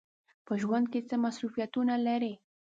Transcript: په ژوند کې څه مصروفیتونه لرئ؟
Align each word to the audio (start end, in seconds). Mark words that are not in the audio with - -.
په 0.45 0.53
ژوند 0.61 0.85
کې 0.91 0.99
څه 1.07 1.15
مصروفیتونه 1.25 1.93
لرئ؟ 2.07 2.33